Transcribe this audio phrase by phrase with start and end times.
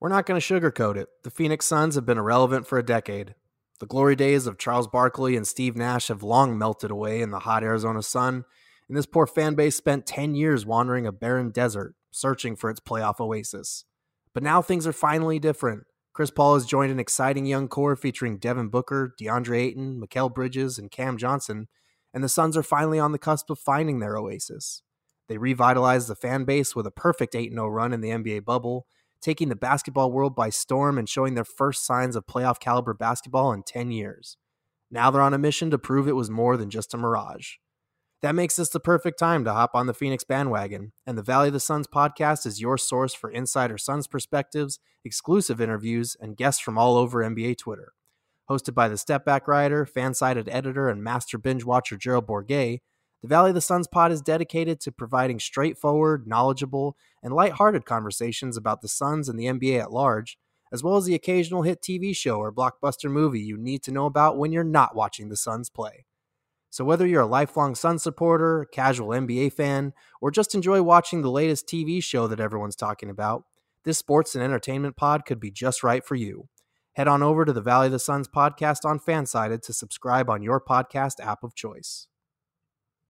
[0.00, 1.10] We're not going to sugarcoat it.
[1.24, 3.34] The Phoenix Suns have been irrelevant for a decade.
[3.80, 7.40] The glory days of Charles Barkley and Steve Nash have long melted away in the
[7.40, 8.46] hot Arizona sun,
[8.88, 12.80] and this poor fan base spent 10 years wandering a barren desert, searching for its
[12.80, 13.84] playoff oasis.
[14.32, 15.84] But now things are finally different.
[16.14, 20.78] Chris Paul has joined an exciting young core featuring Devin Booker, DeAndre Ayton, Mikal Bridges,
[20.78, 21.68] and Cam Johnson,
[22.14, 24.82] and the Suns are finally on the cusp of finding their oasis.
[25.28, 28.86] They revitalized the fan base with a perfect 8 0 run in the NBA bubble
[29.20, 33.52] taking the basketball world by storm and showing their first signs of playoff caliber basketball
[33.52, 34.36] in 10 years.
[34.90, 37.54] Now they're on a mission to prove it was more than just a mirage.
[38.22, 41.48] That makes this the perfect time to hop on the Phoenix bandwagon, and the Valley
[41.48, 46.60] of the Suns podcast is your source for insider Suns perspectives, exclusive interviews, and guests
[46.60, 47.94] from all over NBA Twitter.
[48.50, 52.80] Hosted by the step back writer, fan sided editor, and master binge watcher Gerald Bourguet,
[53.22, 58.56] the Valley of the Suns pod is dedicated to providing straightforward, knowledgeable, and lighthearted conversations
[58.56, 60.38] about the Suns and the NBA at large,
[60.72, 64.06] as well as the occasional hit TV show or blockbuster movie you need to know
[64.06, 66.06] about when you're not watching the Suns play.
[66.70, 71.30] So, whether you're a lifelong Suns supporter, casual NBA fan, or just enjoy watching the
[71.30, 73.44] latest TV show that everyone's talking about,
[73.84, 76.48] this sports and entertainment pod could be just right for you.
[76.94, 80.42] Head on over to the Valley of the Suns podcast on Fansided to subscribe on
[80.42, 82.06] your podcast app of choice.